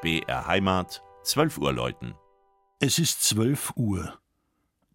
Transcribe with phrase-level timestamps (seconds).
[0.00, 2.14] BR Heimat, 12 Uhr läuten.
[2.78, 4.16] Es ist 12 Uhr.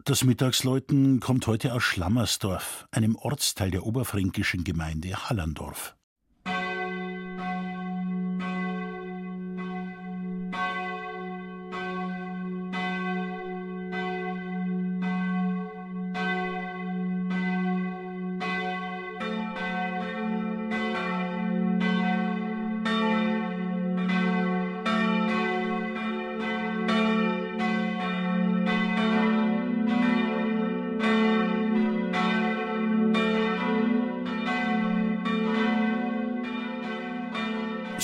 [0.06, 5.94] Das Mittagsläuten kommt heute aus Schlammersdorf, einem Ortsteil der oberfränkischen Gemeinde Hallandorf.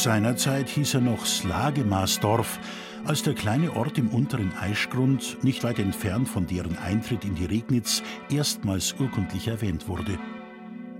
[0.02, 2.58] Seinerzeit hieß er noch Slagemaßdorf,
[3.04, 7.44] als der kleine Ort im unteren Aischgrund, nicht weit entfernt von deren Eintritt in die
[7.44, 10.18] Regnitz, erstmals urkundlich erwähnt wurde.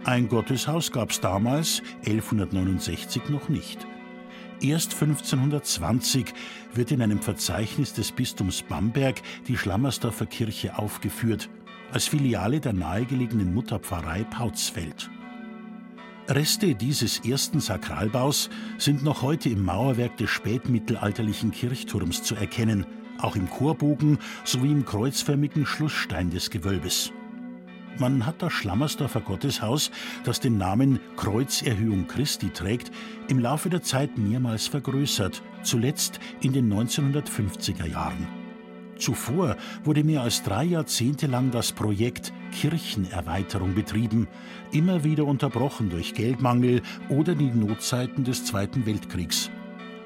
[0.04, 3.86] Ein Gotteshaus gab es damals, 1169, noch nicht.
[4.60, 6.34] Erst 1520
[6.74, 11.48] wird in einem Verzeichnis des Bistums Bamberg die Schlammersdorfer Kirche aufgeführt,
[11.90, 15.10] als Filiale der nahegelegenen Mutterpfarrei Pautzfeld.
[16.30, 22.86] Reste dieses ersten Sakralbaus sind noch heute im Mauerwerk des spätmittelalterlichen Kirchturms zu erkennen,
[23.18, 27.12] auch im Chorbogen sowie im kreuzförmigen Schlussstein des Gewölbes.
[27.98, 29.90] Man hat das Schlammersdorfer Gotteshaus,
[30.22, 32.92] das den Namen Kreuzerhöhung Christi trägt,
[33.26, 38.28] im Laufe der Zeit mehrmals vergrößert, zuletzt in den 1950er Jahren.
[38.96, 44.28] Zuvor wurde mehr als drei Jahrzehnte lang das Projekt Kirchenerweiterung betrieben,
[44.72, 49.50] immer wieder unterbrochen durch Geldmangel oder die Notzeiten des Zweiten Weltkriegs.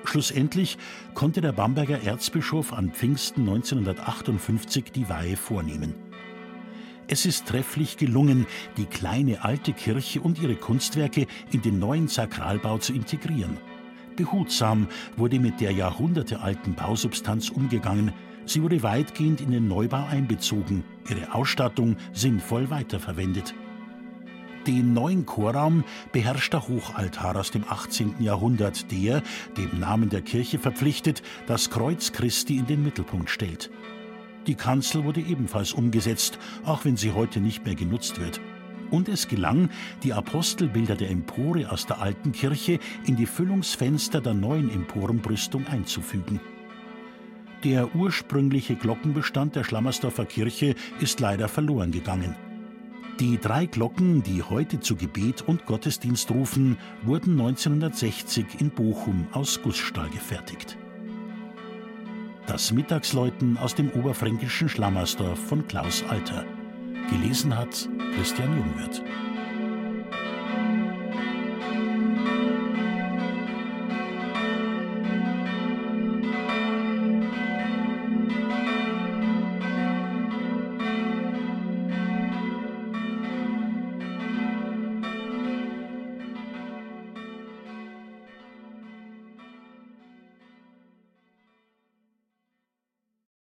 [0.05, 0.77] Schlussendlich
[1.15, 5.95] konnte der Bamberger Erzbischof an Pfingsten 1958 die Weihe vornehmen.
[7.07, 12.79] Es ist trefflich gelungen, die kleine alte Kirche und ihre Kunstwerke in den neuen Sakralbau
[12.79, 13.59] zu integrieren.
[14.17, 18.13] Behutsam wurde mit der jahrhundertealten Bausubstanz umgegangen,
[18.47, 23.55] Sie wurde weitgehend in den Neubau einbezogen, ihre Ausstattung sinnvoll weiterverwendet.
[24.67, 28.15] Den neuen Chorraum beherrscht der Hochaltar aus dem 18.
[28.21, 29.23] Jahrhundert, der,
[29.59, 33.71] dem Namen der Kirche verpflichtet, das Kreuz Christi in den Mittelpunkt stellt.
[34.47, 38.41] Die Kanzel wurde ebenfalls umgesetzt, auch wenn sie heute nicht mehr genutzt wird.
[38.91, 39.71] Und es gelang,
[40.03, 46.41] die Apostelbilder der Empore aus der alten Kirche in die Füllungsfenster der neuen Emporenbrüstung einzufügen.
[47.65, 52.37] Der ursprüngliche Glockenbestand der Schlammersdorfer Kirche ist leider verloren gegangen.
[53.21, 59.63] Die drei Glocken, die heute zu Gebet und Gottesdienst rufen, wurden 1960 in Bochum aus
[59.63, 60.77] Gussstahl gefertigt.
[62.47, 66.45] Das Mittagsläuten aus dem oberfränkischen Schlammersdorf von Klaus Alter.
[67.09, 69.03] Gelesen hat Christian Jungwirth.